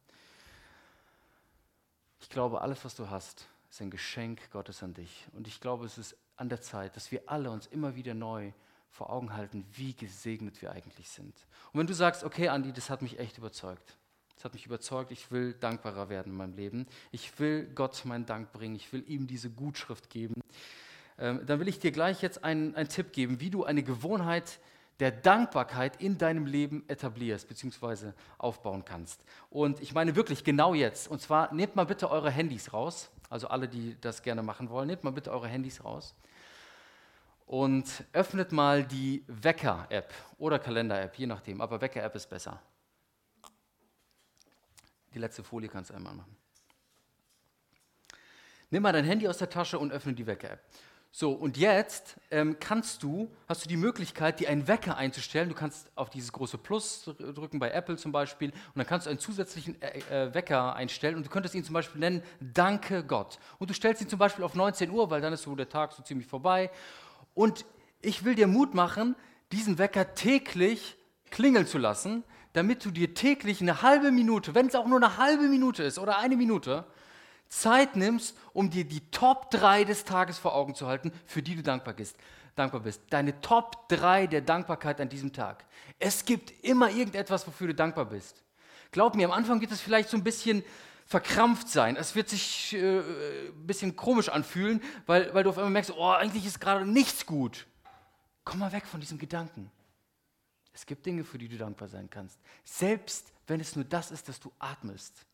[2.20, 5.26] Ich glaube, alles, was du hast, ist ein Geschenk Gottes an dich.
[5.32, 8.52] Und ich glaube, es ist an der Zeit, dass wir alle uns immer wieder neu
[8.90, 11.34] vor Augen halten, wie gesegnet wir eigentlich sind.
[11.72, 13.98] Und wenn du sagst, okay, Andi, das hat mich echt überzeugt,
[14.36, 16.88] das hat mich überzeugt, ich will dankbarer werden in meinem Leben.
[17.12, 18.76] Ich will Gott meinen Dank bringen.
[18.76, 20.42] Ich will ihm diese Gutschrift geben.
[21.18, 24.60] Ähm, dann will ich dir gleich jetzt einen, einen Tipp geben, wie du eine Gewohnheit
[25.00, 28.12] der Dankbarkeit in deinem Leben etablierst bzw.
[28.38, 29.24] aufbauen kannst.
[29.50, 31.08] Und ich meine wirklich genau jetzt.
[31.08, 33.10] Und zwar nehmt mal bitte eure Handys raus.
[33.30, 36.16] Also alle, die das gerne machen wollen, nehmt mal bitte eure Handys raus.
[37.46, 42.60] und öffnet mal die Wecker-App oder Kalender-App, je nachdem, aber Wecker-App ist besser.
[45.14, 46.36] Die letzte Folie kannst du einmal machen.
[48.70, 50.60] Nimm mal dein Handy aus der Tasche und öffne die Wecker-App.
[51.16, 55.48] So, und jetzt ähm, kannst du, hast du die Möglichkeit, dir einen Wecker einzustellen.
[55.48, 59.12] Du kannst auf dieses große Plus drücken, bei Apple zum Beispiel, und dann kannst du
[59.12, 63.38] einen zusätzlichen äh, äh, Wecker einstellen und du könntest ihn zum Beispiel nennen, Danke Gott.
[63.60, 65.94] Und du stellst ihn zum Beispiel auf 19 Uhr, weil dann ist so der Tag
[65.94, 66.72] so ziemlich vorbei.
[67.36, 67.64] Und
[68.02, 69.16] ich will dir Mut machen,
[69.52, 70.98] diesen Wecker täglich
[71.30, 72.24] klingeln zu lassen,
[72.54, 76.00] damit du dir täglich eine halbe Minute, wenn es auch nur eine halbe Minute ist
[76.00, 76.86] oder eine Minute,
[77.50, 81.56] Zeit nimmst, um dir die Top 3 des Tages vor Augen zu halten, für die
[81.56, 82.16] du dankbar bist.
[82.56, 83.02] Dankbar bist.
[83.10, 85.66] Deine Top 3 der Dankbarkeit an diesem Tag.
[86.00, 88.44] Es gibt immer irgendetwas, wofür du dankbar bist.
[88.92, 90.64] Glaub mir, am Anfang wird es vielleicht so ein bisschen
[91.06, 91.96] verkrampft sein.
[91.96, 96.10] Es wird sich äh, ein bisschen komisch anfühlen, weil, weil du auf einmal merkst, oh,
[96.12, 97.68] eigentlich ist gerade nichts gut.
[98.46, 99.72] Komm mal weg von diesem Gedanken.
[100.74, 102.40] Es gibt Dinge, für die du dankbar sein kannst.
[102.64, 105.26] Selbst wenn es nur das ist, dass du atmest.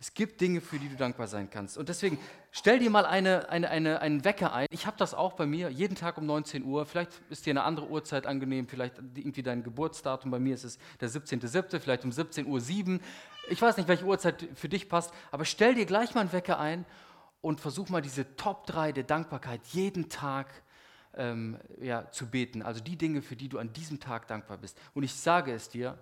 [0.00, 1.78] Es gibt Dinge, für die du dankbar sein kannst.
[1.78, 2.18] Und deswegen
[2.50, 4.66] stell dir mal eine, eine, eine, einen Wecker ein.
[4.70, 6.84] Ich habe das auch bei mir, jeden Tag um 19 Uhr.
[6.84, 10.30] Vielleicht ist dir eine andere Uhrzeit angenehm, vielleicht irgendwie dein Geburtsdatum.
[10.30, 12.46] Bei mir ist es der 17.07., vielleicht um 17.07
[12.96, 13.00] Uhr.
[13.48, 16.58] Ich weiß nicht, welche Uhrzeit für dich passt, aber stell dir gleich mal einen Wecker
[16.58, 16.84] ein
[17.40, 20.48] und versuch mal diese Top 3 der Dankbarkeit jeden Tag
[21.16, 22.62] ähm, ja, zu beten.
[22.62, 24.78] Also die Dinge, für die du an diesem Tag dankbar bist.
[24.94, 25.98] Und ich sage es dir,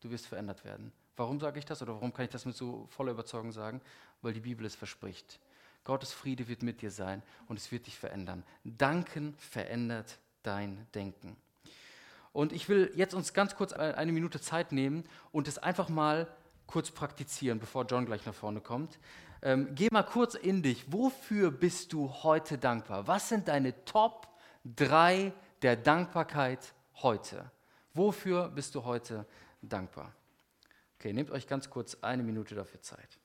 [0.00, 0.92] du wirst verändert werden.
[1.16, 3.80] Warum sage ich das oder warum kann ich das mit so voller Überzeugung sagen?
[4.22, 5.40] Weil die Bibel es verspricht.
[5.84, 8.42] Gottes Friede wird mit dir sein und es wird dich verändern.
[8.64, 11.36] Danken verändert dein Denken.
[12.32, 16.28] Und ich will jetzt uns ganz kurz eine Minute Zeit nehmen und es einfach mal
[16.66, 18.98] kurz praktizieren, bevor John gleich nach vorne kommt.
[19.42, 20.92] Ähm, geh mal kurz in dich.
[20.92, 23.06] Wofür bist du heute dankbar?
[23.06, 24.28] Was sind deine Top
[24.74, 27.50] 3 der Dankbarkeit heute?
[27.94, 29.26] Wofür bist du heute
[29.62, 30.12] dankbar?
[30.98, 33.18] Okay, nehmt euch ganz kurz eine Minute dafür Zeit.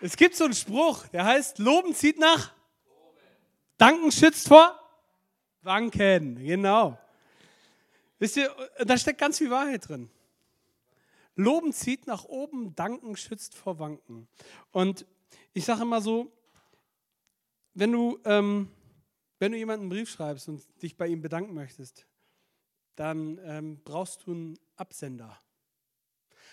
[0.00, 2.52] Es gibt so einen Spruch, der heißt, Loben zieht nach,
[3.78, 4.85] Danken schützt vor,
[5.66, 6.98] Wanken, genau.
[8.18, 8.54] Wisst ihr,
[8.86, 10.08] da steckt ganz viel Wahrheit drin.
[11.34, 14.26] Loben zieht nach oben, danken schützt vor Wanken.
[14.70, 15.04] Und
[15.52, 16.32] ich sage immer so,
[17.74, 18.70] wenn du, ähm,
[19.38, 22.06] wenn du jemanden einen Brief schreibst und dich bei ihm bedanken möchtest,
[22.94, 25.38] dann ähm, brauchst du einen Absender.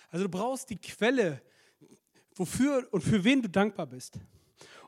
[0.10, 1.42] Also du brauchst die Quelle,
[2.36, 4.20] wofür und für wen du dankbar bist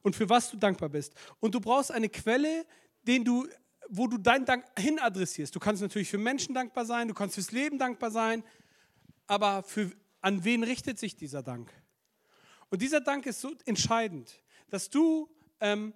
[0.02, 1.14] und für was du dankbar bist.
[1.40, 2.66] Und du brauchst eine Quelle,
[3.04, 3.48] den du,
[3.90, 5.56] wo du deinen Dank hin adressierst.
[5.56, 8.44] Du kannst natürlich für Menschen dankbar sein, du kannst fürs Leben dankbar sein,
[9.28, 11.72] aber für, an wen richtet sich dieser Dank?
[12.70, 15.94] Und dieser Dank ist so entscheidend, dass du, ähm,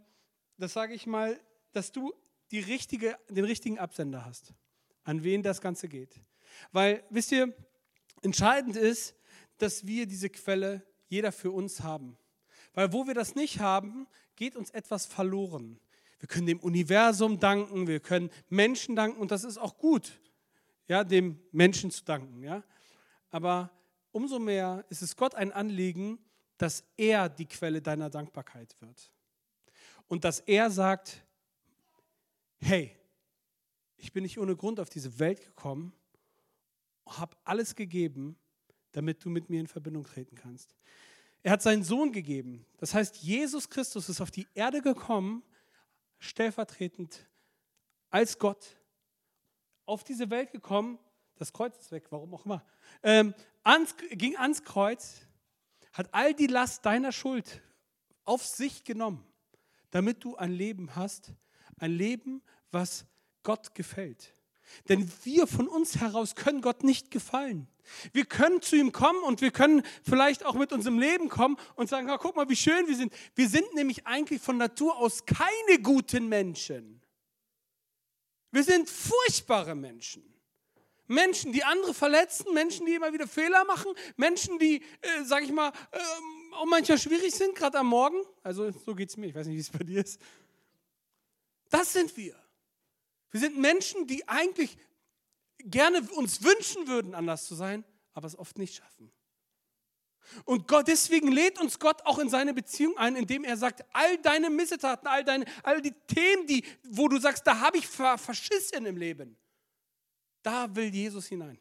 [0.57, 1.39] das sage ich mal,
[1.71, 2.13] dass du
[2.51, 4.53] die richtige, den richtigen Absender hast,
[5.03, 6.19] an wen das Ganze geht.
[6.71, 7.53] Weil, wisst ihr,
[8.21, 9.15] entscheidend ist,
[9.57, 12.17] dass wir diese Quelle jeder für uns haben.
[12.73, 15.79] Weil wo wir das nicht haben, geht uns etwas verloren.
[16.19, 20.19] Wir können dem Universum danken, wir können Menschen danken und das ist auch gut,
[20.87, 22.43] ja, dem Menschen zu danken.
[22.43, 22.63] Ja
[23.31, 23.71] aber
[24.11, 26.19] umso mehr ist es Gott ein Anliegen,
[26.57, 29.11] dass er die Quelle deiner Dankbarkeit wird.
[30.07, 31.23] Und dass er sagt,
[32.59, 32.95] hey,
[33.97, 35.93] ich bin nicht ohne Grund auf diese Welt gekommen,
[37.05, 38.37] habe alles gegeben,
[38.91, 40.75] damit du mit mir in Verbindung treten kannst.
[41.43, 42.65] Er hat seinen Sohn gegeben.
[42.77, 45.43] Das heißt, Jesus Christus ist auf die Erde gekommen,
[46.19, 47.27] stellvertretend
[48.09, 48.77] als Gott,
[49.85, 50.99] auf diese Welt gekommen,
[51.35, 52.65] das Kreuz ist weg, warum auch immer,
[53.01, 55.21] ähm, ans, ging ans Kreuz,
[55.93, 57.61] hat all die Last deiner Schuld
[58.25, 59.25] auf sich genommen,
[59.91, 61.33] damit du ein Leben hast,
[61.77, 63.05] ein Leben, was
[63.43, 64.33] Gott gefällt.
[64.87, 67.67] Denn wir von uns heraus können Gott nicht gefallen.
[68.13, 71.89] Wir können zu ihm kommen und wir können vielleicht auch mit unserem Leben kommen und
[71.89, 73.13] sagen, guck mal, wie schön wir sind.
[73.35, 77.01] Wir sind nämlich eigentlich von Natur aus keine guten Menschen.
[78.51, 80.23] Wir sind furchtbare Menschen.
[81.07, 85.51] Menschen, die andere verletzen, Menschen, die immer wieder Fehler machen, Menschen, die, äh, sag ich
[85.51, 85.97] mal, äh,
[86.53, 88.17] auch manchmal schwierig sind, gerade am Morgen.
[88.43, 90.21] Also so geht es mir, ich weiß nicht, wie es bei dir ist.
[91.69, 92.35] Das sind wir.
[93.31, 94.77] Wir sind Menschen, die eigentlich
[95.59, 99.11] gerne uns wünschen würden, anders zu sein, aber es oft nicht schaffen.
[100.45, 104.17] Und Gott, deswegen lädt uns Gott auch in seine Beziehung ein, indem er sagt, all
[104.19, 108.85] deine Missetaten, all, deine, all die Themen, die, wo du sagst, da habe ich verschissen
[108.85, 109.37] im Leben,
[110.43, 111.59] da will Jesus hinein.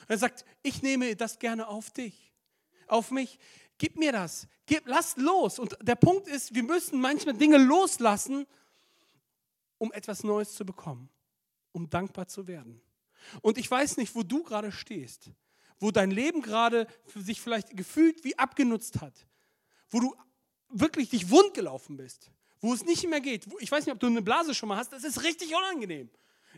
[0.00, 2.32] Und er sagt, ich nehme das gerne auf dich,
[2.86, 3.38] auf mich.
[3.78, 5.58] Gib mir das, gib, lass los.
[5.58, 8.46] Und der Punkt ist, wir müssen manchmal Dinge loslassen,
[9.78, 11.08] um etwas Neues zu bekommen,
[11.72, 12.80] um dankbar zu werden.
[13.40, 15.30] Und ich weiß nicht, wo du gerade stehst
[15.82, 19.26] wo dein Leben gerade sich vielleicht gefühlt wie abgenutzt hat,
[19.90, 20.16] wo du
[20.68, 22.30] wirklich dich wund gelaufen bist,
[22.60, 23.48] wo es nicht mehr geht.
[23.58, 26.08] Ich weiß nicht, ob du eine Blase schon mal hast, das ist richtig unangenehm.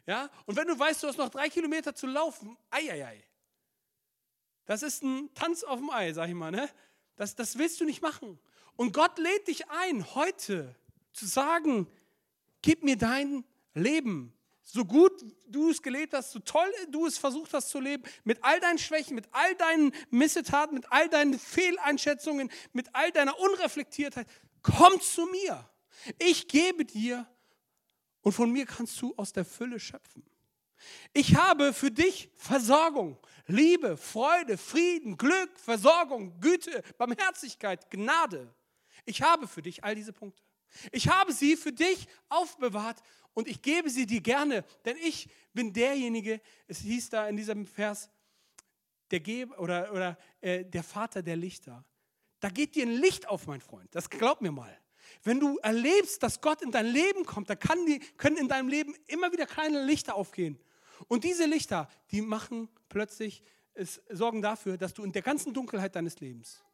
[0.07, 0.31] Ja?
[0.45, 3.25] Und wenn du weißt, du hast noch drei Kilometer zu laufen, ei, ei, ei.
[4.67, 6.51] Das ist ein Tanz auf dem Ei, sag ich mal.
[6.51, 6.69] Ne?
[7.17, 8.39] Das, das willst du nicht machen.
[8.77, 10.75] Und Gott lädt dich ein, heute
[11.13, 11.87] zu sagen,
[12.63, 15.13] gib mir dein Leben so gut
[15.47, 18.79] du es gelebt hast, so toll du es versucht hast zu leben, mit all deinen
[18.79, 24.27] Schwächen, mit all deinen Missetaten, mit all deinen Fehleinschätzungen, mit all deiner Unreflektiertheit,
[24.63, 25.69] komm zu mir.
[26.19, 27.27] Ich gebe dir
[28.23, 30.25] und von mir kannst du aus der Fülle schöpfen.
[31.13, 38.53] Ich habe für dich Versorgung, Liebe, Freude, Frieden, Glück, Versorgung, Güte, Barmherzigkeit, Gnade.
[39.05, 40.43] Ich habe für dich all diese Punkte.
[40.91, 43.01] Ich habe sie für dich aufbewahrt
[43.35, 47.67] und ich gebe sie dir gerne, denn ich bin derjenige, es hieß da in diesem
[47.67, 48.09] Vers,
[49.11, 51.85] der Geber oder, oder äh, der Vater der Lichter.
[52.41, 53.95] Da geht dir ein Licht auf, mein Freund.
[53.95, 54.77] Das glaub mir mal.
[55.23, 58.95] Wenn du erlebst, dass Gott in dein Leben kommt, dann die, können in deinem Leben
[59.07, 60.59] immer wieder kleine Lichter aufgehen.
[61.09, 63.43] Und diese Lichter, die machen plötzlich,
[63.75, 66.65] es sorgen dafür, dass du in der ganzen Dunkelheit deines Lebens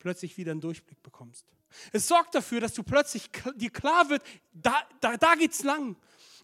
[0.00, 1.46] plötzlich wieder einen Durchblick bekommst.
[1.92, 5.96] Es sorgt dafür, dass du plötzlich dir klar wird, da, da, da geht's lang.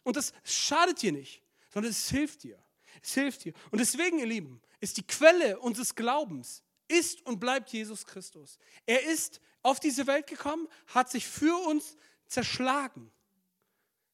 [0.04, 1.42] Und das schadet dir nicht,
[1.72, 2.62] sondern es hilft dir.
[3.02, 3.52] Es hilft dir.
[3.72, 8.58] Und deswegen, ihr Lieben, ist die Quelle unseres Glaubens, ist und bleibt Jesus Christus.
[8.84, 11.96] Er ist auf diese Welt gekommen, hat sich für uns
[12.28, 13.10] zerschlagen,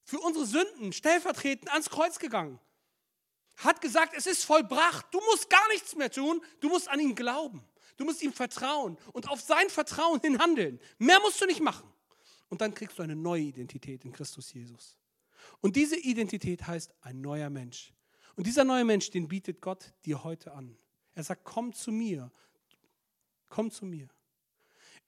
[0.04, 2.58] für unsere Sünden stellvertretend ans Kreuz gegangen,
[3.56, 7.14] hat gesagt, es ist vollbracht, du musst gar nichts mehr tun, du musst an ihn
[7.14, 7.62] glauben,
[7.96, 10.80] du musst ihm vertrauen und auf sein Vertrauen hin handeln.
[10.98, 11.88] Mehr musst du nicht machen.
[12.48, 14.98] Und dann kriegst du eine neue Identität in Christus Jesus.
[15.60, 17.92] Und diese Identität heißt ein neuer Mensch.
[18.36, 20.76] Und dieser neue Mensch, den bietet Gott dir heute an.
[21.14, 22.30] Er sagt, komm zu mir,
[23.48, 24.08] komm zu mir.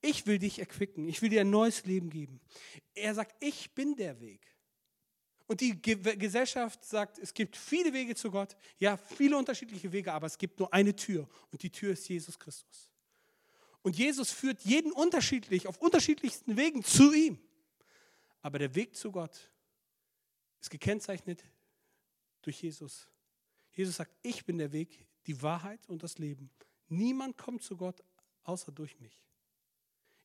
[0.01, 2.39] Ich will dich erquicken, ich will dir ein neues Leben geben.
[2.93, 4.54] Er sagt, ich bin der Weg.
[5.47, 10.25] Und die Gesellschaft sagt, es gibt viele Wege zu Gott, ja, viele unterschiedliche Wege, aber
[10.25, 12.89] es gibt nur eine Tür und die Tür ist Jesus Christus.
[13.83, 17.39] Und Jesus führt jeden unterschiedlich, auf unterschiedlichsten Wegen zu ihm.
[18.41, 19.51] Aber der Weg zu Gott
[20.59, 21.43] ist gekennzeichnet
[22.41, 23.07] durch Jesus.
[23.71, 26.49] Jesus sagt, ich bin der Weg, die Wahrheit und das Leben.
[26.87, 28.03] Niemand kommt zu Gott
[28.43, 29.23] außer durch mich.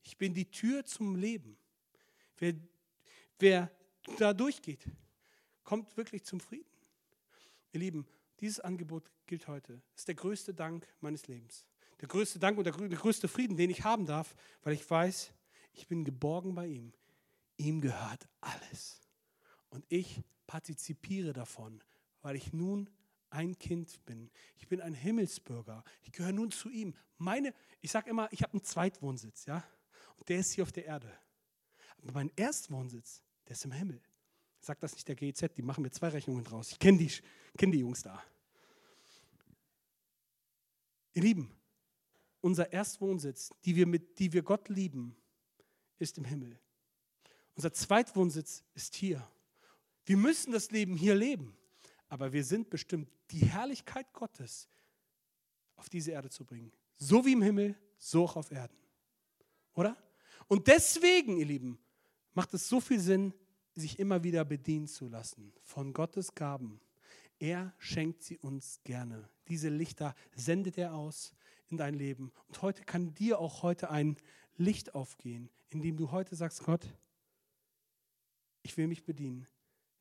[0.02, 1.58] Ich bin die Tür zum Leben.
[2.38, 2.54] Wer,
[3.38, 3.70] wer
[4.18, 4.86] da durchgeht,
[5.70, 6.66] kommt wirklich zum Frieden.
[7.70, 8.04] Ihr Lieben,
[8.40, 9.74] dieses Angebot gilt heute.
[9.92, 11.64] Das ist der größte Dank meines Lebens.
[12.00, 15.32] Der größte Dank und der größte Frieden, den ich haben darf, weil ich weiß,
[15.74, 16.92] ich bin geborgen bei ihm.
[17.56, 19.00] Ihm gehört alles.
[19.68, 21.84] Und ich partizipiere davon,
[22.20, 22.90] weil ich nun
[23.28, 24.28] ein Kind bin.
[24.56, 25.84] Ich bin ein Himmelsbürger.
[26.02, 26.96] Ich gehöre nun zu ihm.
[27.16, 29.62] Meine, ich sage immer, ich habe einen Zweitwohnsitz, ja?
[30.16, 31.16] Und der ist hier auf der Erde.
[31.98, 34.02] Aber mein Erstwohnsitz, der ist im Himmel.
[34.60, 36.72] Sagt das nicht der GEZ, die machen mir zwei Rechnungen draus.
[36.72, 37.10] Ich kenne die,
[37.56, 38.22] kenn die Jungs da.
[41.14, 41.50] Ihr Lieben,
[42.40, 45.16] unser Erstwohnsitz, die wir, mit, die wir Gott lieben,
[45.98, 46.58] ist im Himmel.
[47.54, 49.26] Unser Zweitwohnsitz ist hier.
[50.04, 51.56] Wir müssen das Leben hier leben,
[52.08, 54.68] aber wir sind bestimmt, die Herrlichkeit Gottes
[55.76, 56.72] auf diese Erde zu bringen.
[56.96, 58.76] So wie im Himmel, so auch auf Erden.
[59.74, 59.96] Oder?
[60.48, 61.78] Und deswegen, ihr Lieben,
[62.34, 63.32] macht es so viel Sinn,
[63.74, 66.80] sich immer wieder bedienen zu lassen von Gottes Gaben.
[67.38, 69.28] Er schenkt sie uns gerne.
[69.48, 71.34] Diese Lichter sendet er aus
[71.68, 72.32] in dein Leben.
[72.48, 74.16] Und heute kann dir auch heute ein
[74.56, 76.86] Licht aufgehen, indem du heute sagst, Gott,
[78.62, 79.46] ich will mich bedienen.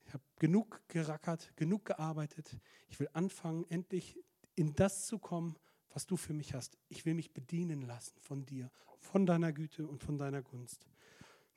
[0.06, 2.58] Ich habe genug gerackert, genug gearbeitet.
[2.90, 4.20] Ich will anfangen, endlich
[4.56, 5.56] in das zu kommen,
[5.92, 6.78] was du für mich hast.
[6.90, 10.88] Ich will mich bedienen lassen von dir, von deiner Güte und von deiner Gunst.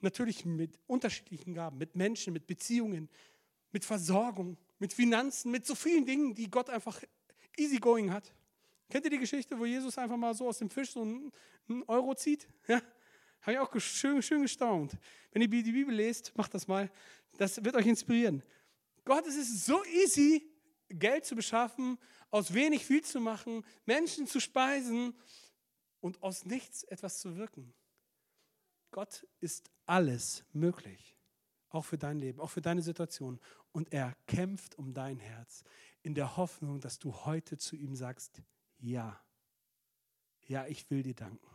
[0.02, 3.08] Natürlich mit unterschiedlichen Gaben, mit Menschen, mit Beziehungen,
[3.70, 7.00] mit Versorgung, mit Finanzen, mit so vielen Dingen, die Gott einfach
[7.56, 8.32] easygoing hat.
[8.90, 11.32] Kennt ihr die Geschichte, wo Jesus einfach mal so aus dem Fisch so einen,
[11.86, 12.46] Euro zieht?
[12.66, 12.82] Ja?
[13.40, 14.92] Habe ich auch schön, schön gestaunt.
[15.30, 16.90] Wenn ihr die Bibel lest, macht das mal.
[17.38, 18.42] Das wird euch inspirieren.
[19.04, 20.46] Gott, es ist so easy,
[20.88, 21.98] Geld zu beschaffen,
[22.30, 25.14] aus wenig viel zu machen, Menschen zu speisen.
[26.00, 27.72] und aus nichts etwas zu wirken.
[28.92, 31.16] Gott ist alles möglich,
[31.70, 33.40] auch für dein Leben, auch für deine Situation.
[33.72, 35.64] Und er kämpft um dein Herz
[36.02, 38.42] in der Hoffnung, dass du heute zu ihm sagst,
[38.78, 39.18] ja,
[40.46, 41.48] ja, ich will dir danken.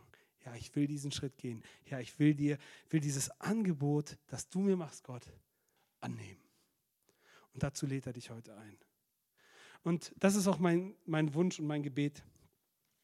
[0.44, 1.62] Ja, ich will diesen Schritt gehen.
[1.86, 2.58] Ja, ich will dir,
[2.90, 5.26] will dieses Angebot, das du mir machst, Gott,
[6.00, 6.42] annehmen.
[7.52, 8.78] Und dazu lädt er dich heute ein.
[9.82, 12.24] Und das ist auch mein, mein Wunsch und mein Gebet,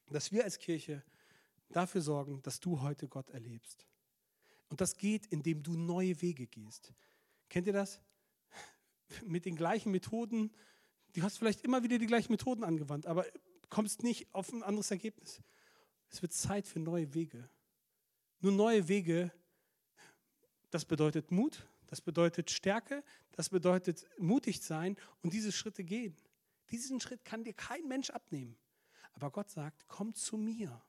[0.06, 1.04] dass wir als Kirche
[1.68, 3.86] dafür sorgen, dass du heute Gott erlebst.
[4.74, 6.92] Und das geht, indem du neue Wege gehst.
[7.48, 8.00] Kennt ihr das?
[9.24, 10.50] Mit den gleichen Methoden.
[11.12, 13.24] Du hast vielleicht immer wieder die gleichen Methoden angewandt, aber
[13.70, 15.40] kommst nicht auf ein anderes Ergebnis.
[16.08, 17.48] Es wird Zeit für neue Wege.
[18.40, 19.30] Nur neue Wege,
[20.70, 26.16] das bedeutet Mut, das bedeutet Stärke, das bedeutet mutig sein und diese Schritte gehen.
[26.72, 28.56] Diesen Schritt kann dir kein Mensch abnehmen.
[29.12, 30.82] Aber Gott sagt, komm zu mir.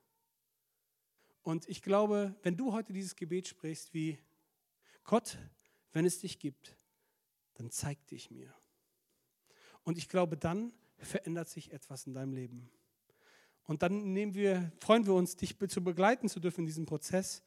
[1.46, 4.18] Und ich glaube, wenn du heute dieses Gebet sprichst wie,
[5.04, 5.38] Gott,
[5.92, 6.76] wenn es dich gibt,
[7.54, 8.52] dann zeig dich mir.
[9.84, 12.68] Und ich glaube, dann verändert sich etwas in deinem Leben.
[13.62, 17.44] Und dann wir, freuen wir uns, dich zu begleiten zu dürfen in diesem Prozess,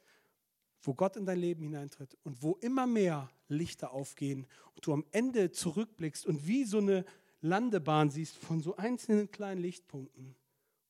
[0.82, 5.06] wo Gott in dein Leben hineintritt und wo immer mehr Lichter aufgehen und du am
[5.12, 7.04] Ende zurückblickst und wie so eine
[7.42, 10.38] Landebahn siehst von so einzelnen kleinen Lichtpunkten,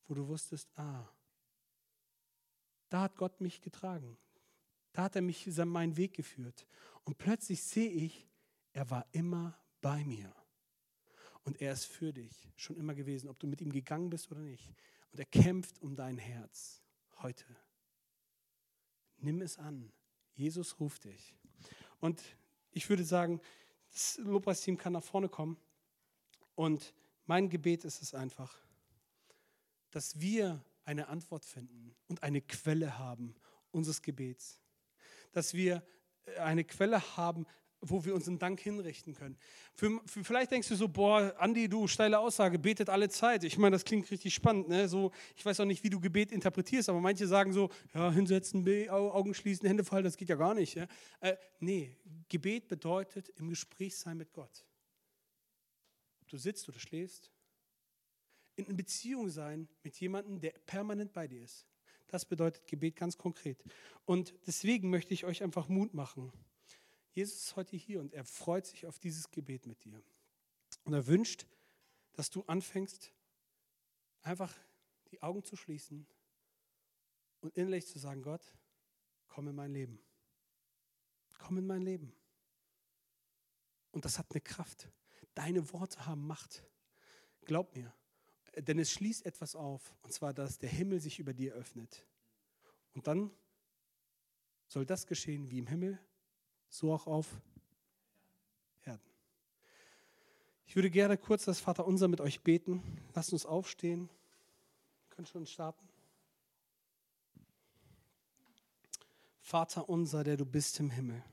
[0.06, 1.08] wo du wusstest, ah,
[2.90, 4.18] da hat Gott mich getragen.
[4.92, 6.66] Da hat er mich meinen Weg geführt.
[7.04, 8.28] Und plötzlich sehe ich,
[8.72, 10.34] er war immer bei mir.
[11.44, 14.40] Und er ist für dich schon immer gewesen, ob du mit ihm gegangen bist oder
[14.40, 14.74] nicht.
[15.12, 16.82] Und er kämpft um dein Herz
[17.22, 17.44] heute.
[19.18, 19.92] Nimm es an.
[20.34, 21.34] Jesus ruft dich.
[22.00, 22.22] Und
[22.72, 23.40] ich würde sagen,
[23.90, 25.56] das Lobpreisteam kann nach vorne kommen.
[26.54, 26.94] Und
[27.26, 28.54] mein Gebet ist es einfach,
[29.90, 33.34] dass wir eine Antwort finden und eine Quelle haben
[33.70, 34.58] unseres Gebets.
[35.32, 35.84] Dass wir
[36.38, 37.46] eine Quelle haben,
[37.80, 39.38] wo wir unseren Dank hinrichten können.
[39.74, 43.44] Für, für, vielleicht denkst du so, boah, Andi, du, steile Aussage, betet alle Zeit.
[43.44, 44.68] Ich meine, das klingt richtig spannend.
[44.68, 44.88] Ne?
[44.88, 48.66] So, ich weiß auch nicht, wie du Gebet interpretierst, aber manche sagen so, ja, hinsetzen,
[48.90, 50.74] Augen schließen, Hände fallen, das geht ja gar nicht.
[50.74, 50.88] Ja?
[51.20, 51.96] Äh, nee,
[52.28, 54.66] Gebet bedeutet im Gespräch sein mit Gott.
[56.26, 57.30] Du sitzt oder schläfst.
[58.68, 61.66] In Beziehung sein mit jemandem, der permanent bei dir ist.
[62.08, 63.62] Das bedeutet Gebet ganz konkret.
[64.04, 66.32] Und deswegen möchte ich euch einfach Mut machen.
[67.12, 70.02] Jesus ist heute hier und er freut sich auf dieses Gebet mit dir.
[70.84, 71.46] Und er wünscht,
[72.14, 73.12] dass du anfängst,
[74.22, 74.54] einfach
[75.10, 76.06] die Augen zu schließen
[77.40, 78.42] und innerlich zu sagen, Gott,
[79.28, 80.00] komm in mein Leben.
[81.38, 82.12] Komm in mein Leben.
[83.92, 84.88] Und das hat eine Kraft.
[85.34, 86.64] Deine Worte haben Macht.
[87.42, 87.92] Glaub mir.
[88.56, 92.04] Denn es schließt etwas auf, und zwar, dass der Himmel sich über dir öffnet.
[92.94, 93.30] Und dann
[94.66, 95.98] soll das geschehen wie im Himmel,
[96.68, 97.40] so auch auf
[98.84, 99.10] Erden.
[100.66, 102.82] Ich würde gerne kurz das Vaterunser mit euch beten.
[103.14, 104.08] Lasst uns aufstehen.
[105.08, 105.88] Wir können schon starten.
[109.40, 111.24] Vater unser, der du bist im Himmel,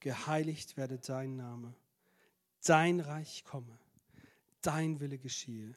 [0.00, 1.74] geheiligt werde dein Name,
[2.64, 3.78] dein Reich komme,
[4.62, 5.76] dein Wille geschehe,